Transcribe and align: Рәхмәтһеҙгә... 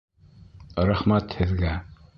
Рәхмәтһеҙгә... 0.91 1.79